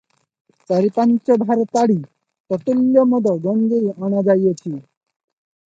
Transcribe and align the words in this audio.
ଚାରି 0.71 0.89
ପାଞ୍ଚ 0.95 1.37
ଭାର 1.41 1.67
ତାଡ଼ି, 1.77 1.97
ତତ୍ତୁଲ୍ୟ 2.53 3.05
ମଦ 3.13 3.35
ଗଞ୍ଜେଇ 3.47 3.93
ଅଣା 4.07 4.27
ଯାଇଅଛି। 4.31 4.77